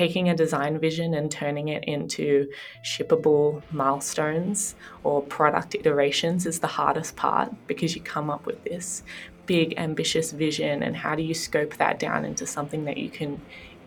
[0.00, 2.50] taking a design vision and turning it into
[2.82, 9.02] shippable milestones or product iterations is the hardest part because you come up with this
[9.44, 13.38] big ambitious vision and how do you scope that down into something that you can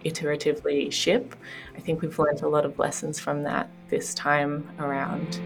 [0.05, 1.35] iteratively ship.
[1.75, 5.39] I think we've learned a lot of lessons from that this time around.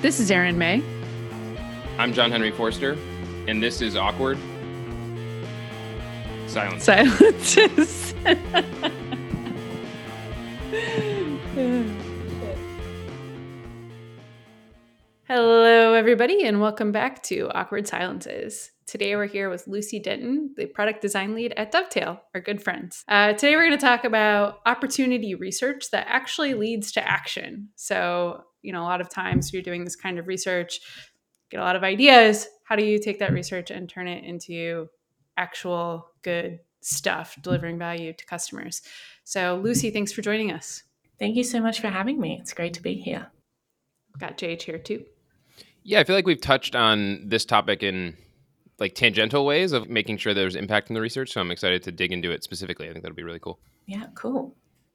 [0.00, 0.82] This is Erin May.
[1.98, 2.96] I'm John Henry Forster,
[3.46, 4.38] and this is Awkward
[6.56, 6.84] Silence.
[6.84, 8.14] Silences.
[15.24, 18.70] Hello, everybody, and welcome back to Awkward Silences.
[18.86, 23.04] Today, we're here with Lucy Denton, the product design lead at Dovetail, our good friends.
[23.06, 27.68] Uh, today, we're going to talk about opportunity research that actually leads to action.
[27.76, 30.80] So, you know, a lot of times you're doing this kind of research,
[31.50, 32.48] get a lot of ideas.
[32.64, 34.88] How do you take that research and turn it into
[35.36, 37.42] actual good stuff, mm-hmm.
[37.42, 38.82] delivering value to customers?
[39.24, 40.82] So, Lucy, thanks for joining us.
[41.18, 42.38] Thank you so much for having me.
[42.40, 43.28] It's great to be here.
[44.18, 45.04] Got JH here too.
[45.82, 48.16] Yeah, I feel like we've touched on this topic in
[48.78, 51.32] like tangential ways of making sure there's impact in the research.
[51.32, 52.88] So I'm excited to dig into it specifically.
[52.88, 53.58] I think that'll be really cool.
[53.86, 54.54] Yeah, cool.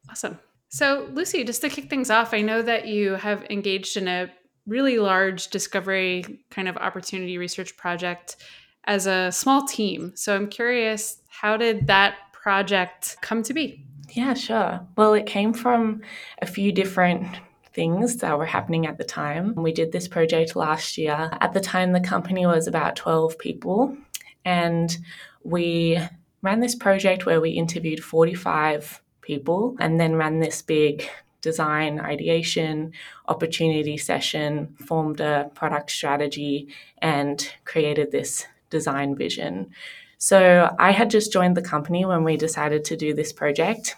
[0.09, 0.39] Awesome.
[0.69, 4.31] So, Lucy, just to kick things off, I know that you have engaged in a
[4.67, 8.37] really large discovery kind of opportunity research project
[8.85, 10.13] as a small team.
[10.15, 13.85] So, I'm curious, how did that project come to be?
[14.13, 14.81] Yeah, sure.
[14.97, 16.01] Well, it came from
[16.41, 17.25] a few different
[17.73, 19.55] things that were happening at the time.
[19.55, 21.29] We did this project last year.
[21.39, 23.95] At the time, the company was about 12 people,
[24.43, 24.97] and
[25.43, 25.99] we
[26.41, 31.07] ran this project where we interviewed 45 people and then ran this big
[31.41, 32.91] design ideation
[33.27, 36.67] opportunity session, formed a product strategy,
[36.99, 39.69] and created this design vision.
[40.17, 43.95] So I had just joined the company when we decided to do this project.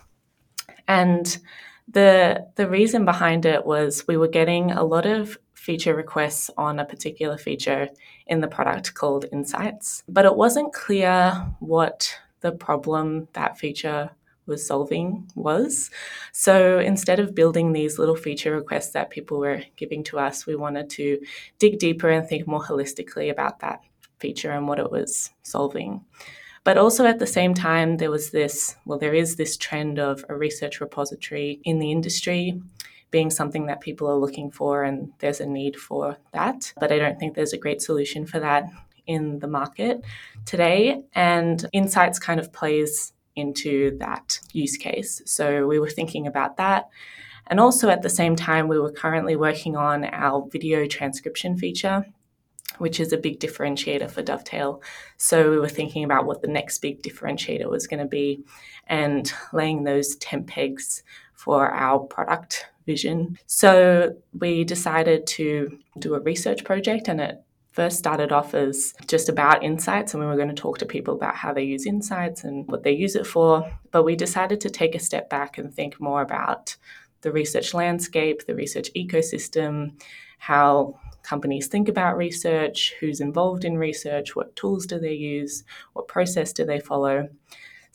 [0.88, 1.38] And
[1.88, 6.80] the the reason behind it was we were getting a lot of feature requests on
[6.80, 7.90] a particular feature
[8.28, 14.10] in the product called Insights, but it wasn't clear what the problem that feature
[14.46, 15.90] was solving was.
[16.34, 20.56] So instead of building these little feature requests that people were giving to us, we
[20.56, 21.20] wanted to
[21.60, 23.82] dig deeper and think more holistically about that
[24.24, 25.92] feature and what it was solving.
[26.64, 30.24] But also at the same time, there was this, well, there is this trend of
[30.30, 32.62] a research repository in the industry
[33.12, 36.74] being something that people are looking for, and there's a need for that.
[36.80, 38.64] But I don't think there's a great solution for that
[39.06, 40.02] in the market
[40.46, 41.04] today.
[41.14, 45.22] And Insights kind of plays into that use case.
[45.26, 46.90] So we were thinking about that.
[47.48, 52.06] And also at the same time, we were currently working on our video transcription feature
[52.78, 54.82] which is a big differentiator for Dovetail.
[55.18, 58.44] So we were thinking about what the next big differentiator was going to be
[58.88, 61.04] and laying those tent pegs
[61.34, 63.38] for our product vision.
[63.46, 69.30] So we decided to do a research project and it first started off as just
[69.30, 72.44] about insights and we were going to talk to people about how they use insights
[72.44, 75.74] and what they use it for but we decided to take a step back and
[75.74, 76.78] think more about
[77.22, 80.00] the research landscape the research ecosystem
[80.38, 85.64] how companies think about research, who's involved in research, what tools do they use,
[85.94, 87.28] what process do they follow.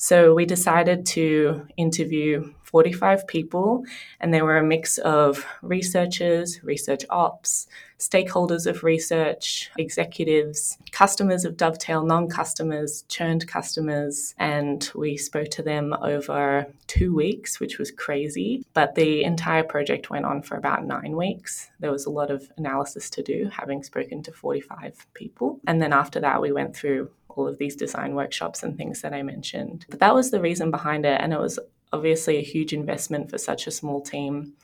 [0.00, 3.84] So we decided to interview 45 people,
[4.20, 7.66] and they were a mix of researchers, research ops,
[7.98, 15.62] stakeholders of research, executives, customers of Dovetail, non customers, churned customers, and we spoke to
[15.62, 18.64] them over two weeks, which was crazy.
[18.74, 21.70] But the entire project went on for about nine weeks.
[21.80, 25.58] There was a lot of analysis to do, having spoken to 45 people.
[25.66, 29.14] And then after that, we went through all of these design workshops and things that
[29.14, 29.86] I mentioned.
[29.88, 31.20] But that was the reason behind it.
[31.20, 31.58] And it was
[31.92, 34.54] obviously a huge investment for such a small team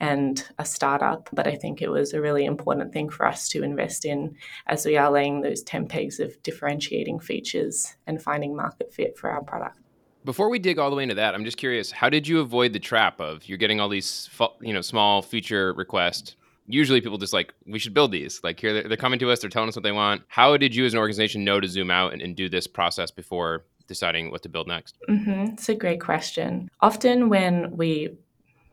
[0.00, 3.62] and a startup, but I think it was a really important thing for us to
[3.62, 4.34] invest in
[4.66, 9.30] as we are laying those 10 pegs of differentiating features and finding market fit for
[9.30, 9.78] our product.
[10.24, 12.72] Before we dig all the way into that, I'm just curious, how did you avoid
[12.72, 14.28] the trap of you're getting all these
[14.60, 16.36] you know small feature requests
[16.66, 18.40] usually people just like we should build these.
[18.42, 20.22] Like here they're, they're, coming to us they're telling us what they want.
[20.28, 23.10] How did you as an organization know to zoom out and, and do this process
[23.10, 24.96] before deciding what to build next?
[25.08, 25.54] Mm-hmm.
[25.54, 26.70] it's a great question.
[26.80, 28.10] Often when we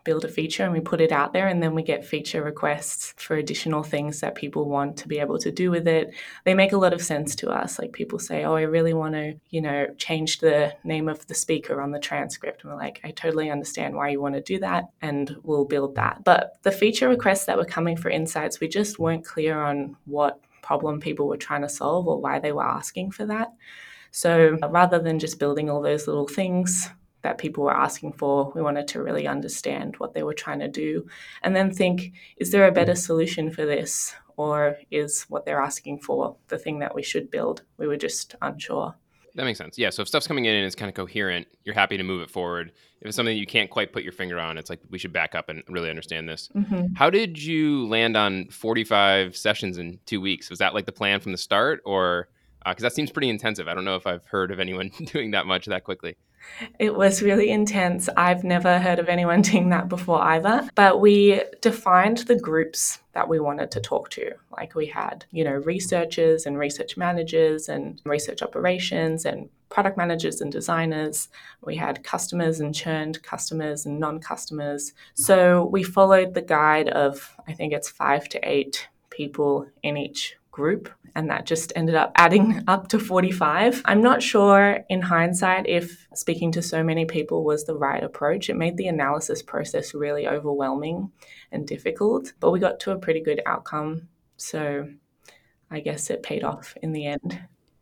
[0.03, 3.13] build a feature and we put it out there and then we get feature requests
[3.17, 6.13] for additional things that people want to be able to do with it.
[6.45, 7.79] They make a lot of sense to us.
[7.79, 11.33] Like people say oh i really want to you know change the name of the
[11.33, 12.63] speaker on the transcript.
[12.63, 15.95] And we're like i totally understand why you want to do that and we'll build
[15.95, 16.23] that.
[16.23, 20.39] But the feature requests that were coming for insights we just weren't clear on what
[20.61, 23.51] problem people were trying to solve or why they were asking for that.
[24.11, 26.89] So uh, rather than just building all those little things,
[27.21, 28.51] that people were asking for.
[28.55, 31.07] We wanted to really understand what they were trying to do
[31.43, 34.15] and then think is there a better solution for this?
[34.37, 37.63] Or is what they're asking for the thing that we should build?
[37.77, 38.95] We were just unsure.
[39.35, 39.77] That makes sense.
[39.77, 39.89] Yeah.
[39.89, 42.29] So if stuff's coming in and it's kind of coherent, you're happy to move it
[42.29, 42.71] forward.
[43.01, 45.35] If it's something you can't quite put your finger on, it's like we should back
[45.35, 46.49] up and really understand this.
[46.55, 46.93] Mm-hmm.
[46.95, 50.49] How did you land on 45 sessions in two weeks?
[50.49, 52.27] Was that like the plan from the start, or
[52.65, 53.67] because uh, that seems pretty intensive?
[53.67, 56.17] I don't know if I've heard of anyone doing that much that quickly.
[56.77, 58.09] It was really intense.
[58.17, 60.69] I've never heard of anyone doing that before either.
[60.75, 64.31] But we defined the groups that we wanted to talk to.
[64.51, 70.41] Like we had, you know, researchers and research managers and research operations and product managers
[70.41, 71.29] and designers.
[71.63, 74.93] We had customers and churned customers and non customers.
[75.13, 80.38] So we followed the guide of, I think it's five to eight people in each
[80.59, 83.81] group and that just ended up adding up to 45.
[83.85, 88.49] I'm not sure in hindsight if speaking to so many people was the right approach.
[88.49, 91.11] It made the analysis process really overwhelming
[91.51, 94.09] and difficult, but we got to a pretty good outcome.
[94.35, 94.89] So
[95.71, 97.39] I guess it paid off in the end.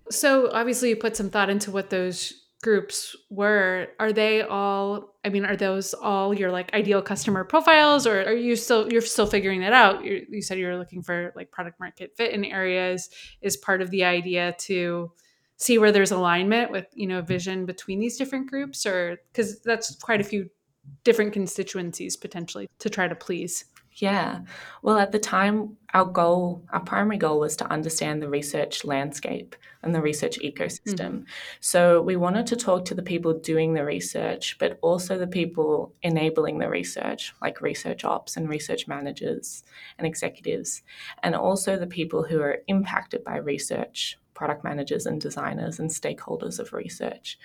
[0.09, 5.29] So obviously you put some thought into what those groups were are they all i
[5.29, 9.25] mean are those all your like ideal customer profiles or are you still you're still
[9.25, 10.03] figuring that out?
[10.03, 13.09] You you said you're looking for like product market fit in areas.
[13.41, 15.13] Is part of the idea to
[15.55, 19.95] see where there's alignment with you know vision between these different groups or because that's
[19.95, 20.49] quite a few
[21.05, 23.63] different constituencies potentially to try to please
[23.97, 24.41] yeah.
[24.83, 29.55] Well, at the time, our goal, our primary goal was to understand the research landscape
[29.81, 30.85] and the research ecosystem.
[30.85, 31.23] Mm-hmm.
[31.61, 35.93] So we wanted to talk to the people doing the research, but also the people
[36.03, 39.63] enabling the research, like research ops and research managers
[39.97, 40.83] and executives,
[41.23, 46.59] and also the people who are impacted by research, product managers and designers and stakeholders
[46.59, 47.39] of research,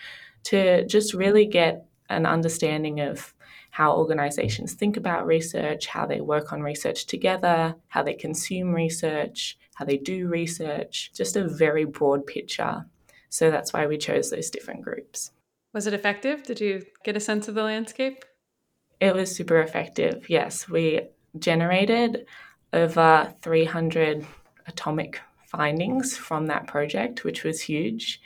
[0.45, 3.33] to just really get an understanding of
[3.73, 9.59] how organizations think about research, how they work on research together, how they consume research,
[9.75, 12.85] how they do research, just a very broad picture.
[13.31, 15.31] So that's why we chose those different groups.
[15.73, 16.43] Was it effective?
[16.43, 18.27] Did you get a sense of the landscape?
[19.01, 20.69] It was super effective, yes.
[20.69, 21.09] We
[21.39, 22.27] generated
[22.75, 24.27] over 300
[24.67, 28.21] atomic findings from that project, which was huge.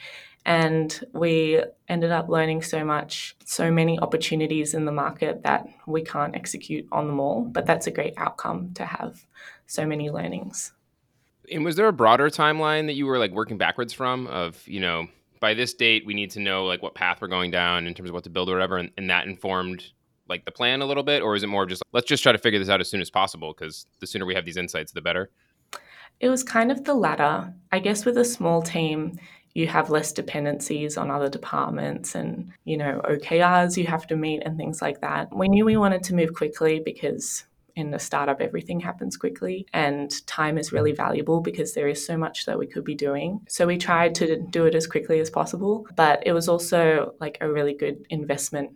[0.46, 6.02] And we ended up learning so much, so many opportunities in the market that we
[6.02, 7.42] can't execute on them all.
[7.42, 9.26] But that's a great outcome to have
[9.66, 10.72] so many learnings.
[11.50, 14.78] And was there a broader timeline that you were like working backwards from of, you
[14.78, 15.08] know,
[15.40, 18.10] by this date we need to know like what path we're going down in terms
[18.10, 19.84] of what to build or whatever and, and that informed
[20.28, 22.38] like the plan a little bit or is it more just let's just try to
[22.38, 25.00] figure this out as soon as possible because the sooner we have these insights the
[25.00, 25.30] better
[26.20, 29.18] it was kind of the latter i guess with a small team
[29.56, 34.42] you have less dependencies on other departments and, you know, OKRs you have to meet
[34.44, 35.34] and things like that.
[35.34, 37.44] We knew we wanted to move quickly because
[37.74, 42.18] in a startup, everything happens quickly and time is really valuable because there is so
[42.18, 43.40] much that we could be doing.
[43.48, 47.38] So we tried to do it as quickly as possible, but it was also like
[47.40, 48.72] a really good investment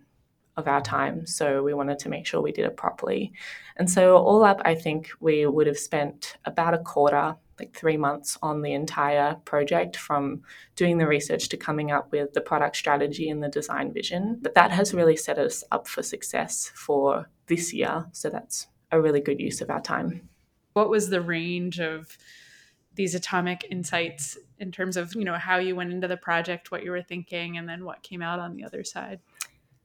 [0.56, 1.26] of our time.
[1.26, 3.32] So we wanted to make sure we did it properly.
[3.76, 7.98] And so, all up, I think we would have spent about a quarter like three
[7.98, 10.42] months on the entire project from
[10.76, 14.38] doing the research to coming up with the product strategy and the design vision.
[14.40, 18.06] But that has really set us up for success for this year.
[18.12, 20.28] So that's a really good use of our time.
[20.72, 22.16] What was the range of
[22.94, 26.82] these atomic insights in terms of, you know, how you went into the project, what
[26.82, 29.20] you were thinking, and then what came out on the other side?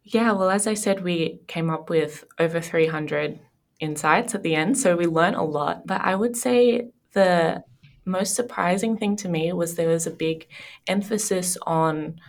[0.04, 3.40] Yeah, well, as I said, we came up with over 300
[3.80, 4.78] insights at the end.
[4.78, 5.86] So we learned a lot.
[5.86, 7.64] But I would say the
[8.06, 10.48] most surprising thing to me was there was a big
[10.86, 12.20] emphasis on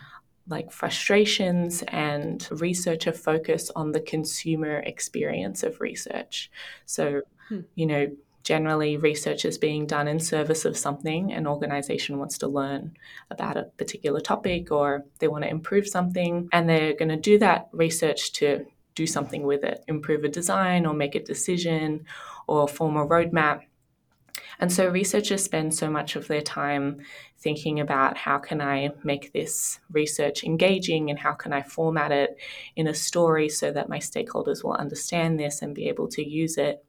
[0.49, 6.51] like frustrations and researcher focus on the consumer experience of research.
[6.87, 7.61] So, hmm.
[7.75, 8.11] you know,
[8.45, 12.97] generally research is being done in service of something an organization wants to learn
[13.29, 17.41] about a particular topic or they want to improve something and they're going to do
[17.41, 18.65] that research to
[18.95, 22.05] do something with it improve a design or make a decision
[22.47, 23.63] or form a roadmap
[24.59, 27.01] and so researchers spend so much of their time
[27.39, 32.37] thinking about how can I make this research engaging and how can I format it
[32.75, 36.57] in a story so that my stakeholders will understand this and be able to use
[36.59, 36.85] it.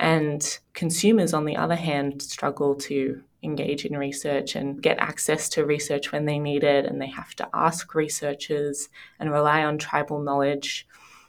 [0.00, 5.66] And consumers, on the other hand, struggle to engage in research and get access to
[5.66, 8.88] research when they need it, and they have to ask researchers
[9.20, 10.86] and rely on tribal knowledge.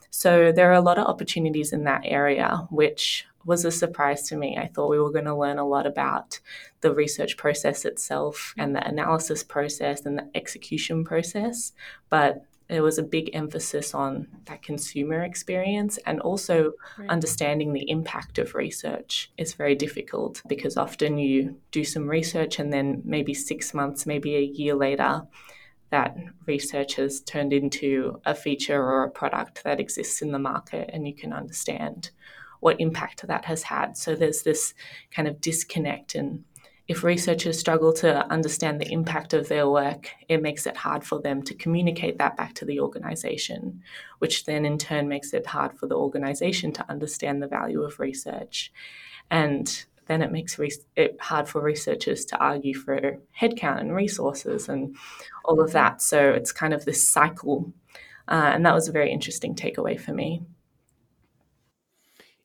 [0.10, 4.36] So there are a lot of opportunities in that area, which was a surprise to
[4.36, 4.58] me.
[4.58, 6.40] I thought we were going to learn a lot about
[6.82, 11.72] the research process itself and the analysis process and the execution process,
[12.10, 17.10] but there was a big emphasis on that consumer experience and also right.
[17.10, 22.74] understanding the impact of research is very difficult because often you do some research and
[22.74, 25.22] then maybe six months, maybe a year later,
[25.92, 30.90] that research has turned into a feature or a product that exists in the market
[30.92, 32.10] and you can understand
[32.66, 33.96] what impact that has had.
[33.96, 34.74] So there's this
[35.12, 36.16] kind of disconnect.
[36.16, 36.44] And
[36.88, 41.22] if researchers struggle to understand the impact of their work, it makes it hard for
[41.22, 43.84] them to communicate that back to the organization,
[44.18, 48.00] which then in turn makes it hard for the organization to understand the value of
[48.00, 48.74] research.
[49.30, 50.60] And then it makes
[50.96, 54.96] it hard for researchers to argue for headcount and resources and
[55.44, 56.02] all of that.
[56.02, 57.72] So it's kind of this cycle.
[58.28, 60.42] Uh, and that was a very interesting takeaway for me.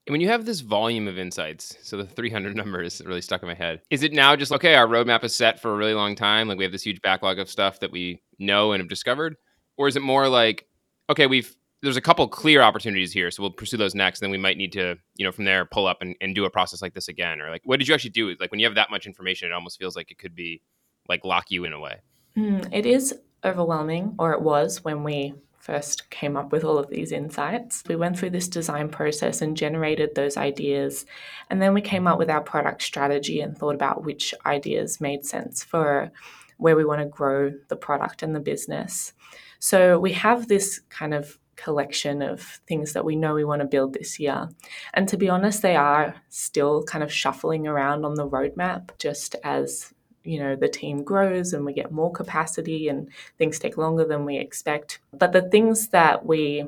[0.06, 3.42] And when you have this volume of insights, so the 300 number is really stuck
[3.42, 3.82] in my head.
[3.90, 4.74] Is it now just okay?
[4.74, 6.48] Our roadmap is set for a really long time.
[6.48, 9.36] Like we have this huge backlog of stuff that we know and have discovered,
[9.76, 10.66] or is it more like,
[11.10, 14.20] okay, we've there's a couple clear opportunities here, so we'll pursue those next.
[14.20, 16.44] And then we might need to, you know, from there pull up and, and do
[16.44, 18.34] a process like this again, or like what did you actually do?
[18.38, 20.62] Like when you have that much information, it almost feels like it could be
[21.08, 22.00] like lock you in a way.
[22.36, 23.14] Mm, it is
[23.44, 25.34] overwhelming, or it was when we
[25.70, 27.84] first came up with all of these insights.
[27.86, 31.06] We went through this design process and generated those ideas.
[31.48, 35.24] And then we came up with our product strategy and thought about which ideas made
[35.24, 36.10] sense for
[36.56, 39.12] where we want to grow the product and the business.
[39.60, 43.68] So we have this kind of collection of things that we know we want to
[43.68, 44.48] build this year.
[44.94, 49.36] And to be honest, they are still kind of shuffling around on the roadmap just
[49.44, 53.08] as you know the team grows and we get more capacity and
[53.38, 55.00] things take longer than we expect.
[55.12, 56.66] But the things that we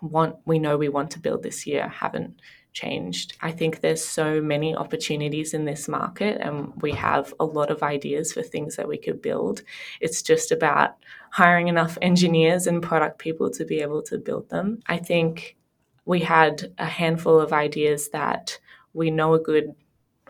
[0.00, 2.40] want we know we want to build this year haven't
[2.72, 3.36] changed.
[3.40, 7.82] I think there's so many opportunities in this market and we have a lot of
[7.82, 9.62] ideas for things that we could build.
[10.00, 10.96] It's just about
[11.30, 14.80] hiring enough engineers and product people to be able to build them.
[14.86, 15.56] I think
[16.04, 18.58] we had a handful of ideas that
[18.92, 19.74] we know are good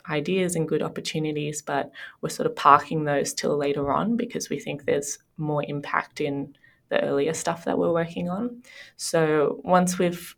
[0.08, 4.58] ideas and good opportunities, but we're sort of parking those till later on because we
[4.58, 6.54] think there's more impact in
[6.90, 8.62] the earlier stuff that we're working on.
[8.96, 10.36] So once we've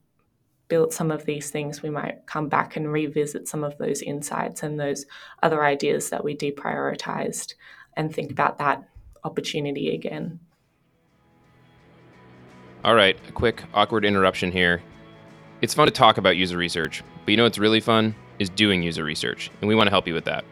[0.69, 4.63] built some of these things, we might come back and revisit some of those insights
[4.63, 5.07] and those
[5.43, 7.55] other ideas that we deprioritized
[7.97, 8.89] and think about that
[9.25, 10.41] opportunity again.
[12.85, 14.83] All right, a quick awkward interruption here.
[15.61, 18.15] It's fun to talk about user research, but you know what's really fun?
[18.39, 20.45] Is doing user research, and we want to help you with that.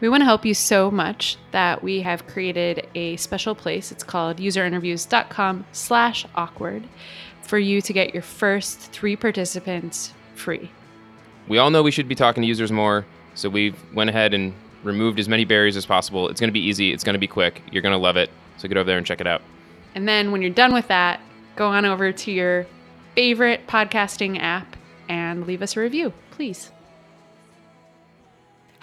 [0.00, 3.92] We want to help you so much that we have created a special place.
[3.92, 6.84] It's called userinterviews.com slash awkward
[7.42, 10.70] for you to get your first three participants free.
[11.48, 14.54] We all know we should be talking to users more, so we went ahead and
[14.82, 16.28] removed as many barriers as possible.
[16.28, 16.92] It's going to be easy.
[16.92, 17.62] It's going to be quick.
[17.70, 18.30] You're going to love it.
[18.58, 19.42] So get over there and check it out.
[19.94, 21.20] And then when you're done with that,
[21.56, 22.66] go on over to your
[23.14, 24.76] favorite podcasting app
[25.08, 26.70] and leave us a review, please.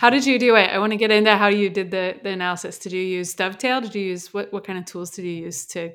[0.01, 0.72] How did you do it?
[0.72, 2.79] I want to get into how you did the, the analysis.
[2.79, 3.81] Did you use Dovetail?
[3.81, 5.91] Did you use what, what kind of tools did you use to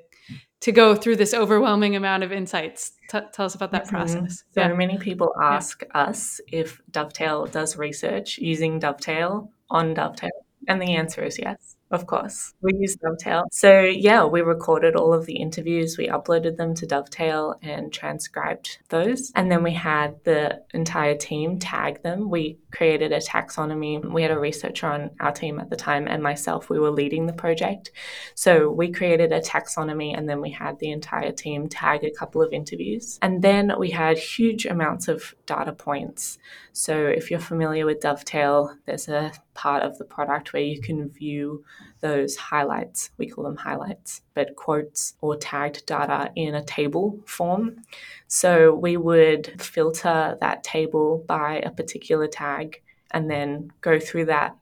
[0.60, 2.92] to go through this overwhelming amount of insights?
[3.10, 3.96] T- tell us about that mm-hmm.
[3.96, 4.44] process.
[4.52, 4.72] So yeah.
[4.74, 6.02] many people ask yeah.
[6.02, 10.30] us if Dovetail does research using Dovetail on Dovetail,
[10.68, 11.76] and the answer is yes.
[11.90, 13.44] Of course, we use Dovetail.
[13.52, 18.78] So, yeah, we recorded all of the interviews, we uploaded them to Dovetail and transcribed
[18.88, 19.30] those.
[19.36, 22.28] And then we had the entire team tag them.
[22.28, 24.04] We created a taxonomy.
[24.04, 27.26] We had a researcher on our team at the time, and myself, we were leading
[27.26, 27.90] the project.
[28.34, 32.42] So, we created a taxonomy, and then we had the entire team tag a couple
[32.42, 33.18] of interviews.
[33.22, 36.38] And then we had huge amounts of data points.
[36.72, 41.08] So, if you're familiar with Dovetail, there's a part of the product where you can
[41.08, 41.64] view
[42.06, 43.10] those highlights.
[43.18, 47.82] We call them highlights, but quotes or tagged data in a table form.
[48.28, 54.56] So we would filter that table by a particular tag and then go through that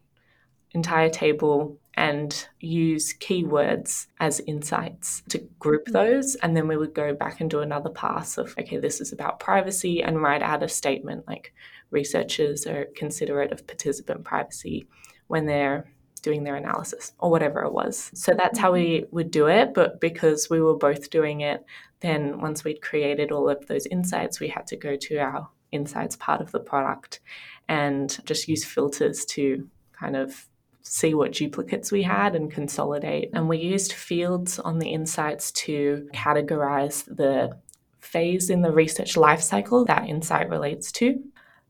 [0.71, 5.93] entire table and use keywords as insights to group mm-hmm.
[5.93, 6.35] those.
[6.37, 9.39] And then we would go back and do another pass of, okay, this is about
[9.39, 11.53] privacy and write out a statement like
[11.91, 14.89] researchers are considerate of participant privacy
[15.29, 15.87] when they're
[16.25, 18.11] doing their analysis or whatever it was.
[18.15, 19.15] So that's how we mm-hmm.
[19.15, 19.75] would do it.
[19.75, 21.65] But because we were both doing it,
[22.01, 26.17] then once we'd created all of those insights, we had to go to our insights
[26.17, 27.21] part of the product
[27.69, 30.49] and just use filters to kind of
[30.83, 33.31] see what duplicates we had and consolidate.
[33.33, 37.57] And we used fields on the insights to categorize the
[38.01, 41.23] phase in the research lifecycle that insight relates to.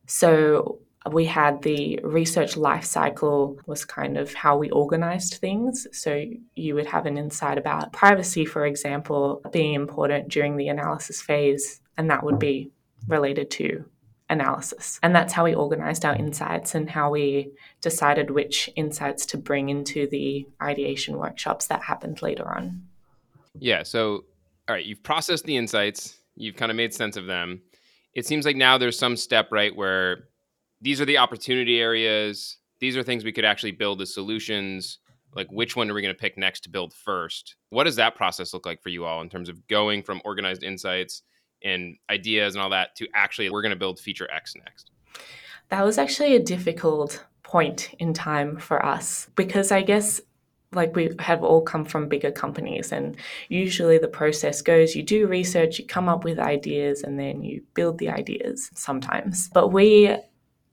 [0.06, 0.80] So
[1.10, 5.86] we had the research life cycle was kind of how we organized things.
[5.92, 11.20] So you would have an insight about privacy, for example, being important during the analysis
[11.20, 12.70] phase, and that would be
[13.06, 13.84] related to
[14.30, 14.98] analysis.
[15.02, 19.68] And that's how we organized our insights and how we decided which insights to bring
[19.68, 22.82] into the ideation workshops that happened later on.
[23.58, 23.82] Yeah.
[23.82, 24.24] So,
[24.68, 27.60] all right, you've processed the insights, you've kind of made sense of them.
[28.14, 30.28] It seems like now there's some step, right, where
[30.84, 32.58] these are the opportunity areas.
[32.78, 34.98] These are things we could actually build as solutions.
[35.34, 37.56] Like, which one are we going to pick next to build first?
[37.70, 40.62] What does that process look like for you all in terms of going from organized
[40.62, 41.22] insights
[41.62, 44.90] and ideas and all that to actually, we're going to build feature X next?
[45.70, 50.20] That was actually a difficult point in time for us because I guess
[50.72, 53.16] like we have all come from bigger companies and
[53.48, 57.62] usually the process goes you do research you come up with ideas and then you
[57.74, 60.16] build the ideas sometimes but we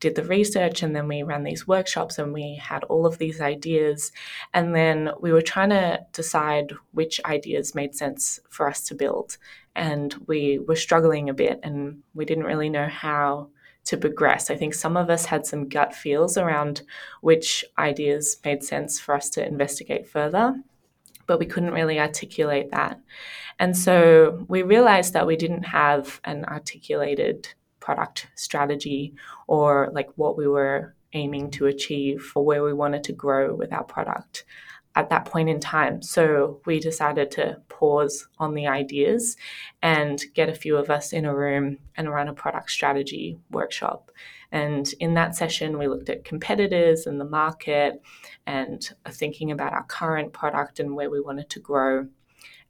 [0.01, 3.39] did the research and then we ran these workshops and we had all of these
[3.39, 4.12] ideas
[4.53, 9.38] and then we were trying to decide which ideas made sense for us to build
[9.75, 13.48] and we were struggling a bit and we didn't really know how
[13.86, 14.50] to progress.
[14.50, 16.81] I think some of us had some gut feels around
[17.22, 20.55] which ideas made sense for us to investigate further,
[21.27, 23.00] but we couldn't really articulate that.
[23.60, 29.13] And so we realized that we didn't have an articulated product strategy
[29.47, 33.73] or like what we were aiming to achieve or where we wanted to grow with
[33.73, 34.45] our product
[34.95, 36.01] at that point in time.
[36.01, 39.38] So we decided to pause on the ideas
[39.81, 44.11] and get a few of us in a room and run a product strategy workshop.
[44.51, 48.01] And in that session, we looked at competitors and the market
[48.45, 52.07] and thinking about our current product and where we wanted to grow.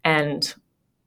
[0.03, 0.53] And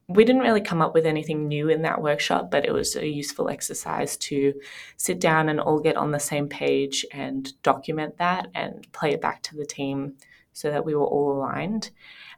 [0.09, 3.07] we didn't really come up with anything new in that workshop, but it was a
[3.07, 4.53] useful exercise to
[4.97, 9.21] sit down and all get on the same page and document that and play it
[9.21, 10.15] back to the team
[10.53, 11.91] so that we were all aligned.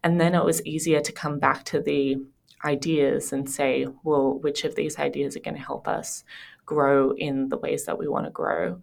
[0.04, 2.16] And then it was easier to come back to the
[2.64, 6.24] ideas and say, well, which of these ideas are going to help us
[6.64, 8.80] grow in the ways that we want to grow?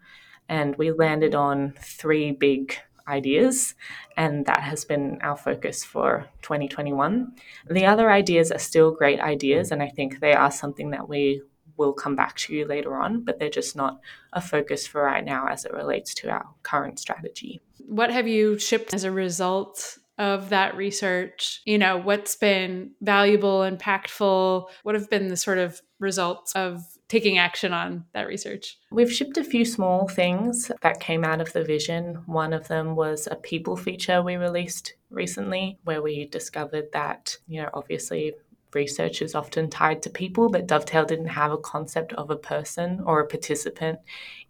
[0.50, 3.76] And we landed on three big ideas,
[4.18, 7.34] and that has been our focus for 2021.
[7.70, 11.42] The other ideas are still great ideas, and I think they are something that we
[11.78, 14.00] will come back to you later on, but they're just not
[14.32, 17.62] a focus for right now as it relates to our current strategy.
[17.80, 21.62] What have you shipped as a result of that research?
[21.66, 24.70] You know, what's been valuable, impactful?
[24.84, 28.80] What have been the sort of results of taking action on that research?
[28.92, 32.24] We've shipped a few small things that came out of the vision.
[32.26, 37.62] One of them was a people feature we released recently where we discovered that, you
[37.62, 38.34] know, obviously
[38.74, 43.02] research is often tied to people, but Dovetail didn't have a concept of a person
[43.06, 44.00] or a participant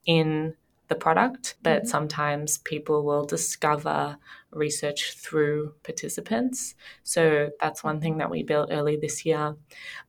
[0.06, 0.56] in
[0.88, 1.56] the product.
[1.62, 1.88] But mm-hmm.
[1.88, 4.17] sometimes people will discover
[4.52, 6.76] research through participants.
[7.04, 9.56] So that's one thing that we built early this year.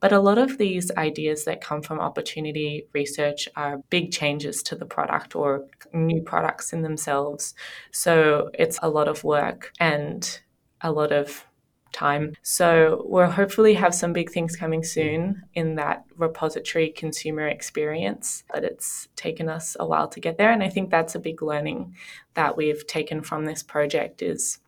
[0.01, 4.77] But a lot of these ideas that come from opportunity research are big changes to
[4.77, 7.55] the product or new products in themselves.
[7.91, 10.41] So it's a lot of work and
[10.81, 11.47] a lot of
[11.95, 12.35] time.
[12.43, 18.65] So we'll hopefully have some big things coming soon in that repository consumer experience, but
[18.65, 20.53] it's taken us a while to get there.
[20.53, 21.95] And I think that's a big learning
[22.35, 24.59] that we've taken from this project is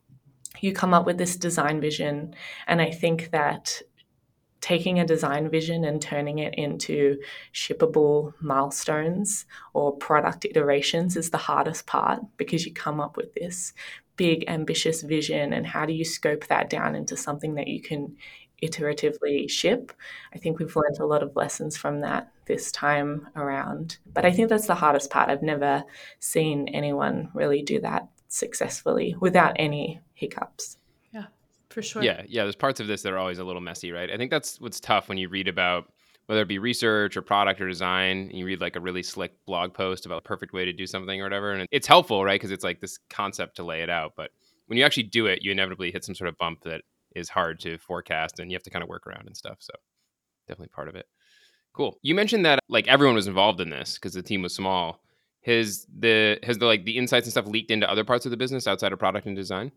[0.61, 2.35] you come up with this design vision.
[2.67, 3.83] And I think that
[4.61, 7.17] taking a design vision and turning it into
[7.53, 13.73] shippable milestones or product iterations is the hardest part because you come up with this
[14.17, 18.17] big, ambitious vision and how do you scope that down into something that you can
[18.63, 19.93] iteratively ship.
[20.35, 23.99] I think we've learned a lot of lessons from that this time around.
[24.13, 25.29] But I think that's the hardest part.
[25.29, 25.85] I've never
[26.21, 30.79] seen anyone really do that successfully without any hiccups.
[31.13, 31.27] Yeah,
[31.69, 32.03] for sure.
[32.03, 32.43] Yeah, yeah.
[32.43, 34.11] There's parts of this that are always a little messy, right?
[34.11, 35.93] I think that's what's tough when you read about
[36.27, 39.73] whether it be research or product or design, you read like a really slick blog
[39.73, 41.53] post about a perfect way to do something or whatever.
[41.53, 42.35] And it's helpful, right?
[42.35, 44.15] Because it's like this concept to lay it out.
[44.17, 44.31] But
[44.67, 46.83] when you actually do it, you inevitably hit some sort of bump that
[47.15, 49.59] is hard to forecast and you have to kind of work around and stuff.
[49.61, 49.73] So
[50.49, 51.07] definitely part of it.
[51.73, 51.99] Cool.
[52.03, 55.03] You mentioned that like everyone was involved in this because the team was small.
[55.43, 58.37] Has the has the like the insights and stuff leaked into other parts of the
[58.37, 59.71] business outside of product and design?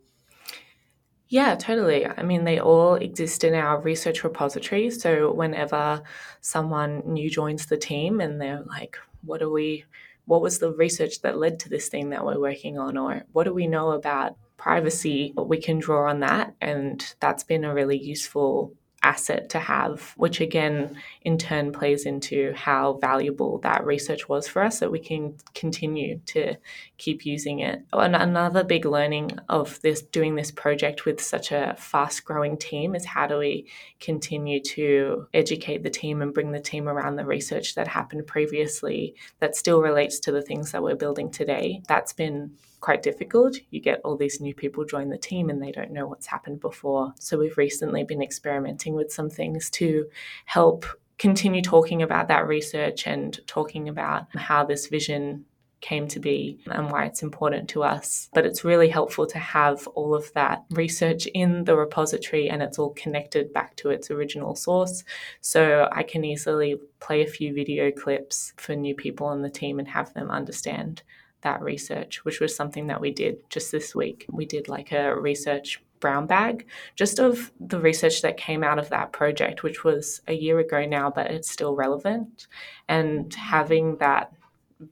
[1.30, 2.08] Yeah, totally.
[2.08, 4.90] I mean, they all exist in our research repository.
[4.90, 6.02] So whenever
[6.42, 9.86] someone new joins the team and they're like, what are we,
[10.26, 12.98] what was the research that led to this thing that we're working on?
[12.98, 15.34] Or what do we know about privacy?
[15.38, 16.56] We can draw on that.
[16.62, 22.54] And that's been a really useful asset to have, which again, in turn, plays into
[22.54, 26.56] how valuable that research was for us that we can continue to
[26.98, 27.84] keep using it.
[27.94, 32.58] Oh, and another big learning of this doing this project with such a fast growing
[32.58, 33.68] team is how do we
[34.00, 39.16] continue to educate the team and bring the team around the research that happened previously
[39.40, 41.82] that still relates to the things that we're building today.
[41.88, 43.58] That's been quite difficult.
[43.70, 46.60] You get all these new people join the team and they don't know what's happened
[46.60, 47.14] before.
[47.20, 50.06] So we've recently been experimenting with some things to
[50.46, 50.86] help
[51.18, 55.46] continue talking about that research and talking about how this vision
[55.82, 58.30] came to be and why it's important to us.
[58.34, 62.78] But it's really helpful to have all of that research in the repository and it's
[62.80, 65.04] all connected back to its original source.
[65.42, 69.80] So I can easily play a few video clips for new people on the team
[69.80, 71.04] and have them understand
[71.42, 74.26] that research, which was something that we did just this week.
[74.32, 78.90] We did like a research brown bag just of the research that came out of
[78.90, 82.48] that project, which was a year ago now, but it's still relevant.
[82.88, 84.34] And having that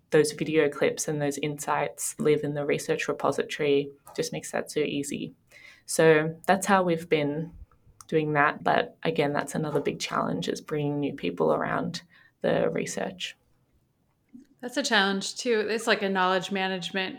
[0.09, 4.81] those video clips and those insights live in the research repository just makes that so
[4.81, 5.33] easy.
[5.85, 7.51] So that's how we've been
[8.09, 8.63] doing that.
[8.63, 12.01] But again, that's another big challenge is bringing new people around
[12.41, 13.36] the research.
[14.61, 15.67] That's a challenge too.
[15.69, 17.17] It's like a knowledge management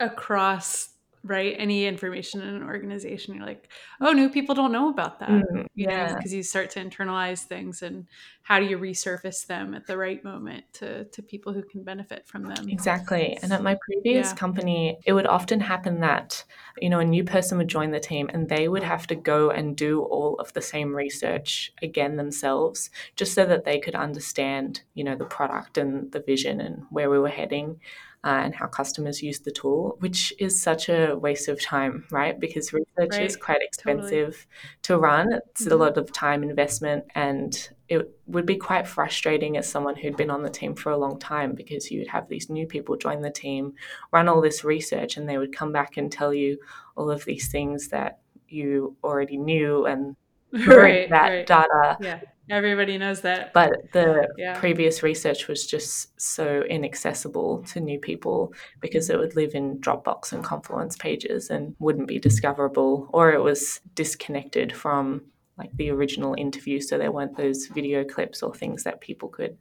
[0.00, 0.90] across
[1.26, 3.68] right any information in an organization you're like
[4.00, 6.14] oh new people don't know about that mm, yeah.
[6.14, 8.06] because you start to internalize things and
[8.42, 12.26] how do you resurface them at the right moment to to people who can benefit
[12.26, 12.68] from them.
[12.68, 14.34] Exactly and at my previous yeah.
[14.36, 16.44] company it would often happen that
[16.78, 19.50] you know a new person would join the team and they would have to go
[19.50, 24.82] and do all of the same research again themselves just so that they could understand
[24.94, 27.80] you know the product and the vision and where we were heading
[28.26, 32.40] uh, and how customers use the tool, which is such a waste of time, right?
[32.40, 33.22] Because research right.
[33.22, 34.82] is quite expensive totally.
[34.82, 35.32] to run.
[35.32, 35.72] It's mm-hmm.
[35.72, 40.30] a lot of time investment, and it would be quite frustrating as someone who'd been
[40.30, 43.30] on the team for a long time because you'd have these new people join the
[43.30, 43.74] team,
[44.10, 46.58] run all this research, and they would come back and tell you
[46.96, 50.16] all of these things that you already knew and
[50.66, 51.46] right, that right.
[51.46, 53.52] data yeah Everybody knows that.
[53.52, 54.58] But the yeah.
[54.58, 60.32] previous research was just so inaccessible to new people because it would live in Dropbox
[60.32, 65.22] and Confluence pages and wouldn't be discoverable, or it was disconnected from
[65.58, 66.80] like the original interview.
[66.80, 69.56] So there weren't those video clips or things that people could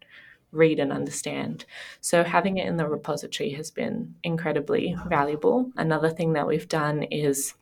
[0.51, 1.65] read and understand.
[2.01, 5.71] So having it in the repository has been incredibly valuable.
[5.75, 7.55] Another thing that we've done is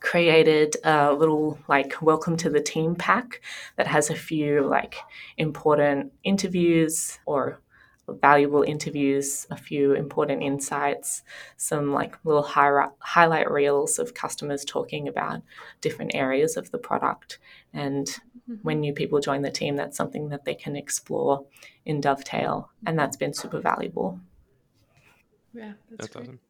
[0.00, 3.40] created a little like welcome to the team pack
[3.76, 4.96] that has a few like
[5.36, 7.60] important interviews or
[8.08, 11.22] valuable interviews, a few important insights,
[11.56, 15.42] some like little hi- highlight reels of customers talking about
[15.80, 17.38] different areas of the product.
[17.72, 18.54] And mm-hmm.
[18.62, 21.46] when new people join the team, that's something that they can explore
[21.84, 22.70] in Dovetail.
[22.86, 24.20] And that's been super valuable.
[25.52, 26.40] Yeah, that's, that's awesome.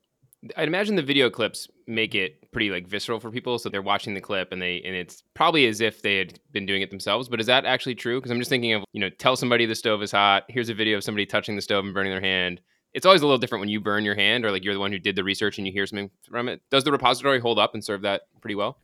[0.56, 4.14] I'd imagine the video clips make it pretty like visceral for people, so they're watching
[4.14, 7.28] the clip and they and it's probably as if they had been doing it themselves.
[7.28, 8.18] But is that actually true?
[8.18, 10.44] Because I'm just thinking of you know, tell somebody the stove is hot.
[10.48, 12.60] Here's a video of somebody touching the stove and burning their hand.
[12.94, 14.92] It's always a little different when you burn your hand or like you're the one
[14.92, 16.62] who did the research and you hear something from it.
[16.70, 18.78] Does the repository hold up and serve that pretty well?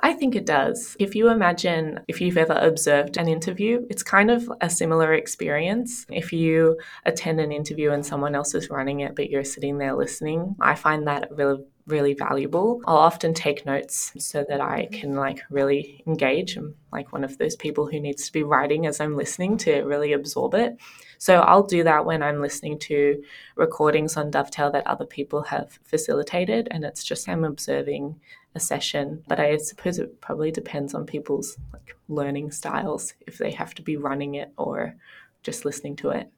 [0.00, 0.96] I think it does.
[0.98, 6.06] If you imagine if you've ever observed an interview, it's kind of a similar experience.
[6.10, 9.94] If you attend an interview and someone else is running it, but you're sitting there
[9.94, 12.80] listening, I find that really really valuable.
[12.86, 16.56] I'll often take notes so that I can like really engage.
[16.56, 19.82] I'm like one of those people who needs to be writing as I'm listening to
[19.82, 20.78] really absorb it.
[21.18, 23.22] So I'll do that when I'm listening to
[23.56, 28.20] recordings on Dovetail that other people have facilitated and it's just I'm observing
[28.54, 29.22] a session.
[29.28, 33.82] But I suppose it probably depends on people's like learning styles if they have to
[33.82, 34.96] be running it or
[35.42, 36.30] just listening to it.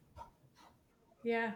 [1.23, 1.51] Yeah.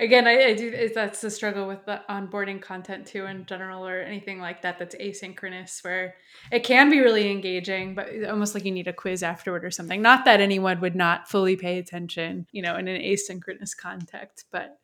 [0.00, 0.90] Again, I, I do.
[0.94, 4.78] That's the struggle with the onboarding content too, in general, or anything like that.
[4.78, 6.14] That's asynchronous, where
[6.52, 10.00] it can be really engaging, but almost like you need a quiz afterward or something.
[10.00, 14.78] Not that anyone would not fully pay attention, you know, in an asynchronous context, but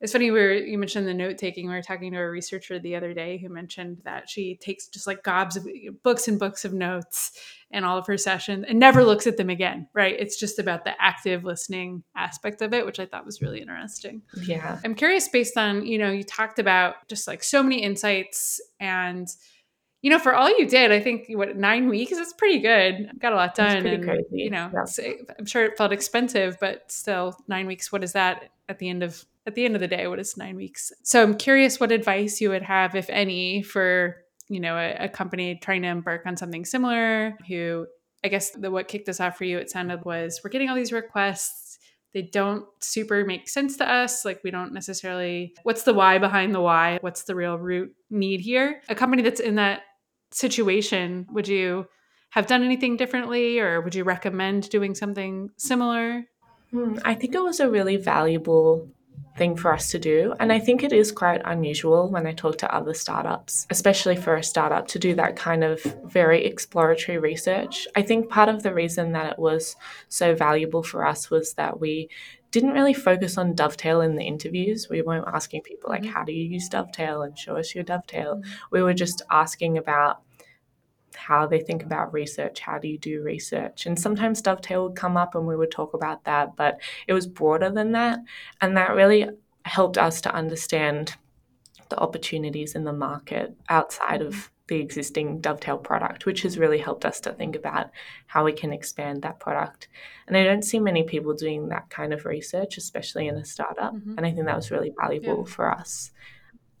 [0.00, 1.68] it's funny we were, you mentioned the note taking.
[1.68, 5.06] We were talking to a researcher the other day who mentioned that she takes just
[5.06, 5.66] like gobs of
[6.02, 7.32] books and books of notes
[7.70, 9.88] in all of her sessions and never looks at them again.
[9.92, 10.16] Right?
[10.18, 14.22] It's just about the active listening aspect of it, which I thought was really interesting.
[14.42, 18.60] Yeah, I'm curious based on you know you talked about just like so many insights
[18.80, 19.28] and
[20.02, 23.10] you know, for all you did, I think what nine weeks is pretty good.
[23.18, 23.84] Got a lot done.
[23.86, 24.24] and, crazy.
[24.30, 25.12] You know, yeah.
[25.38, 27.92] I'm sure it felt expensive, but still, nine weeks.
[27.92, 30.36] What is that at the end of at the end of the day, what is
[30.36, 30.92] nine weeks?
[31.02, 34.16] So I'm curious what advice you would have, if any, for
[34.50, 37.86] you know, a, a company trying to embark on something similar who
[38.22, 40.76] I guess the what kicked us off for you, it sounded was we're getting all
[40.76, 41.78] these requests.
[42.12, 44.24] They don't super make sense to us.
[44.24, 46.98] Like we don't necessarily what's the why behind the why?
[47.00, 48.82] What's the real root need here?
[48.88, 49.82] A company that's in that
[50.32, 51.86] situation, would you
[52.30, 56.24] have done anything differently or would you recommend doing something similar?
[56.72, 58.88] Hmm, I think it was a really valuable
[59.36, 60.34] thing for us to do.
[60.40, 64.36] And I think it is quite unusual when I talk to other startups, especially for
[64.36, 67.86] a startup, to do that kind of very exploratory research.
[67.96, 69.76] I think part of the reason that it was
[70.08, 72.08] so valuable for us was that we
[72.50, 74.88] didn't really focus on dovetail in the interviews.
[74.90, 76.12] We weren't asking people like, mm-hmm.
[76.12, 78.36] how do you use dovetail and show us your dovetail.
[78.36, 78.50] Mm-hmm.
[78.72, 80.22] We were just asking about
[81.20, 82.60] how they think about research.
[82.60, 83.86] How do you do research?
[83.86, 87.26] And sometimes dovetail would come up and we would talk about that, but it was
[87.26, 88.20] broader than that.
[88.60, 89.28] And that really
[89.64, 91.16] helped us to understand
[91.90, 97.04] the opportunities in the market outside of the existing dovetail product, which has really helped
[97.04, 97.90] us to think about
[98.26, 99.88] how we can expand that product.
[100.26, 103.94] And I don't see many people doing that kind of research, especially in a startup.
[103.94, 104.14] Mm-hmm.
[104.16, 105.52] And I think that was really valuable yeah.
[105.54, 106.12] for us.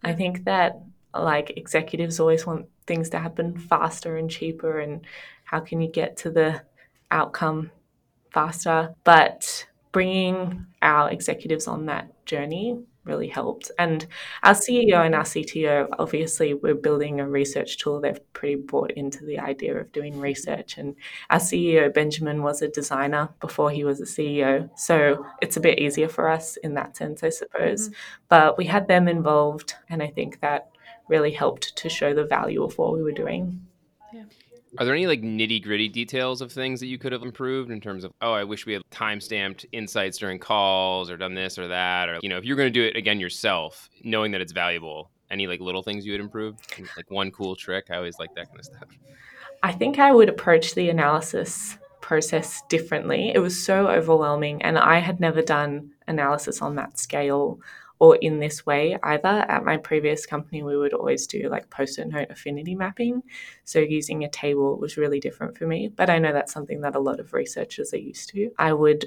[0.02, 0.80] I think that
[1.12, 5.06] like executives always want things to happen faster and cheaper and
[5.44, 6.60] how can you get to the
[7.12, 7.70] outcome
[8.32, 8.92] faster?
[9.04, 13.70] But bringing our executives on that journey really helped.
[13.78, 14.06] And
[14.42, 18.00] our ceo and our cto obviously we're building a research tool.
[18.00, 20.76] They've pretty bought into the idea of doing research.
[20.76, 20.96] And
[21.30, 25.78] our ceo benjamin was a designer before he was a ceo so it's a bit
[25.78, 27.88] easier for us in that sense i suppose.
[27.88, 27.94] Mm-hmm.
[28.28, 30.70] but we had them involved and i think that
[31.10, 33.60] really helped to show the value of what we were doing.
[34.14, 34.24] Yeah.
[34.78, 37.80] Are there any like nitty gritty details of things that you could have improved in
[37.80, 41.58] terms of, oh, I wish we had time stamped insights during calls or done this
[41.58, 42.08] or that?
[42.08, 45.10] Or, you know, if you're going to do it again yourself, knowing that it's valuable,
[45.30, 46.56] any like little things you would improve?
[46.96, 47.86] Like one cool trick?
[47.90, 48.88] I always like that kind of stuff.
[49.62, 53.30] I think I would approach the analysis process differently.
[53.34, 57.60] It was so overwhelming, and I had never done analysis on that scale
[58.00, 59.28] or in this way either.
[59.28, 63.22] At my previous company, we would always do like post it note affinity mapping.
[63.64, 66.96] So using a table was really different for me, but I know that's something that
[66.96, 68.50] a lot of researchers are used to.
[68.58, 69.06] I would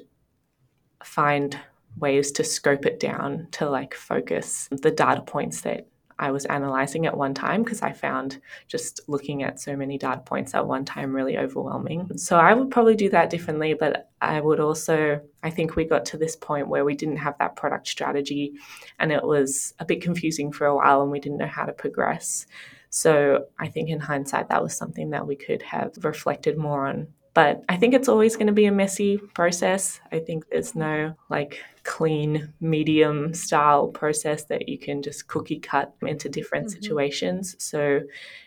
[1.04, 1.60] find
[1.98, 5.88] ways to scope it down to like focus the data points that
[6.20, 10.22] I was analyzing at one time because I found just looking at so many data
[10.22, 12.18] points at one time really overwhelming.
[12.18, 16.06] So I would probably do that differently, but I would also, I think we got
[16.06, 18.54] to this point where we didn't have that product strategy
[19.00, 21.74] and it was a bit confusing for a while and we didn't know how to
[21.74, 22.46] progress.
[22.90, 27.08] So I think in hindsight, that was something that we could have reflected more on
[27.34, 30.00] but I think it's always going to be a messy process.
[30.12, 35.94] I think there's no like clean, medium style process that you can just cookie cut
[36.02, 36.82] into different mm-hmm.
[36.82, 37.56] situations.
[37.60, 38.02] So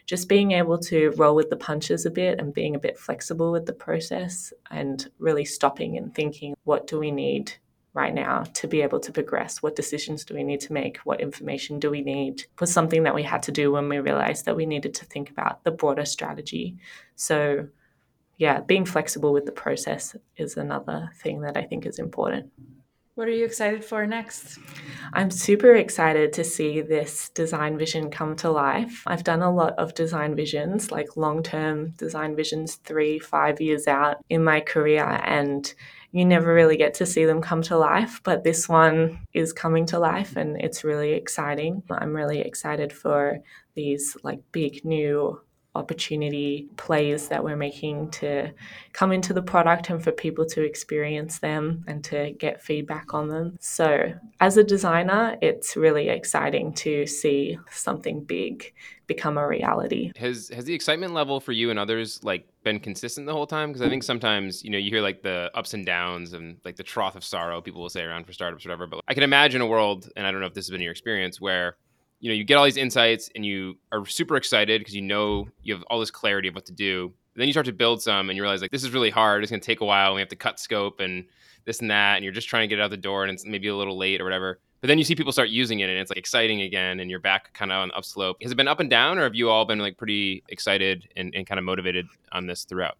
[0.06, 3.50] just being able to roll with the punches a bit and being a bit flexible
[3.50, 7.52] with the process and really stopping and thinking, what do we need
[7.92, 9.62] right now to be able to progress?
[9.62, 10.98] What decisions do we need to make?
[10.98, 12.44] What information do we need?
[12.60, 15.30] Was something that we had to do when we realized that we needed to think
[15.30, 16.76] about the broader strategy.
[17.16, 17.68] So
[18.38, 22.50] yeah, being flexible with the process is another thing that I think is important.
[23.16, 24.58] What are you excited for next?
[25.14, 29.04] I'm super excited to see this design vision come to life.
[29.06, 33.88] I've done a lot of design visions, like long term design visions, three, five years
[33.88, 35.72] out in my career, and
[36.12, 38.20] you never really get to see them come to life.
[38.22, 41.82] But this one is coming to life, and it's really exciting.
[41.88, 43.38] I'm really excited for
[43.74, 45.40] these like big new
[45.76, 48.52] opportunity plays that we're making to
[48.92, 53.28] come into the product and for people to experience them and to get feedback on
[53.28, 53.56] them.
[53.60, 58.72] So, as a designer, it's really exciting to see something big
[59.06, 60.12] become a reality.
[60.16, 63.70] Has has the excitement level for you and others like been consistent the whole time?
[63.70, 66.76] Because I think sometimes you know you hear like the ups and downs and like
[66.76, 68.86] the trough of sorrow people will say around for startups or whatever.
[68.86, 70.92] But I can imagine a world, and I don't know if this has been your
[70.92, 71.76] experience, where
[72.20, 75.48] you know you get all these insights and you are super excited because you know
[75.62, 77.12] you have all this clarity of what to do.
[77.34, 79.42] Then you start to build some and you realize like this is really hard.
[79.42, 81.26] It's going to take a while and we have to cut scope and
[81.66, 83.44] this and that and you're just trying to get it out the door and it's
[83.44, 84.58] maybe a little late or whatever.
[84.80, 87.20] But then you see people start using it and it's like exciting again and you're
[87.20, 88.38] back kind of on the upslope.
[88.42, 91.34] Has it been up and down or have you all been like pretty excited and,
[91.34, 92.96] and kind of motivated on this throughout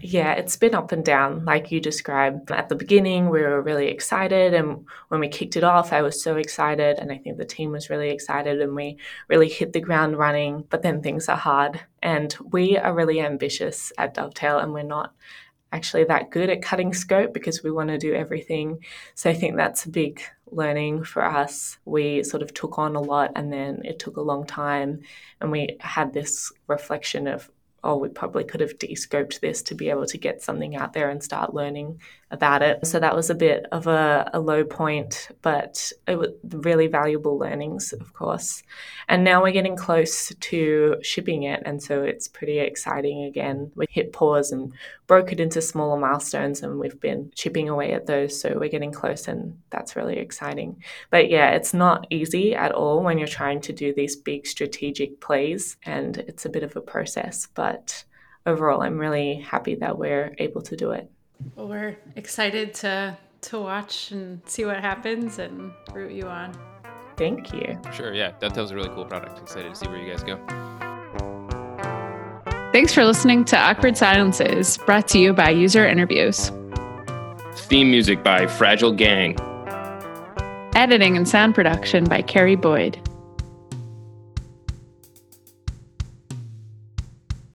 [0.00, 2.50] yeah, it's been up and down, like you described.
[2.50, 4.54] At the beginning, we were really excited.
[4.54, 6.98] And when we kicked it off, I was so excited.
[6.98, 8.60] And I think the team was really excited.
[8.60, 10.64] And we really hit the ground running.
[10.68, 11.80] But then things are hard.
[12.02, 15.14] And we are really ambitious at Dovetail, and we're not
[15.72, 18.78] actually that good at cutting scope because we want to do everything.
[19.16, 21.78] So I think that's a big learning for us.
[21.84, 25.00] We sort of took on a lot and then it took a long time.
[25.40, 27.50] And we had this reflection of,
[27.84, 30.94] oh, we probably could have de scoped this to be able to get something out
[30.94, 32.84] there and start learning about it.
[32.86, 37.38] So that was a bit of a, a low point, but it was really valuable
[37.38, 38.62] learnings, of course.
[39.08, 41.62] And now we're getting close to shipping it.
[41.64, 43.70] And so it's pretty exciting again.
[43.76, 44.72] We hit pause and
[45.06, 48.40] broke it into smaller milestones, and we've been chipping away at those.
[48.40, 50.82] So we're getting close, and that's really exciting.
[51.10, 55.20] But yeah, it's not easy at all when you're trying to do these big strategic
[55.20, 57.48] plays, and it's a bit of a process.
[57.54, 57.73] But
[58.46, 61.10] overall, I'm really happy that we're able to do it.
[61.56, 66.56] Well, we're excited to to watch and see what happens and root you on.
[67.16, 67.78] Thank you.
[67.92, 68.32] Sure, yeah.
[68.40, 69.38] Dovetail's a really cool product.
[69.38, 70.40] Excited to see where you guys go.
[72.72, 76.50] Thanks for listening to Awkward Silences, brought to you by User Interviews.
[77.54, 79.36] Theme music by Fragile Gang.
[80.74, 82.98] Editing and sound production by Carrie Boyd.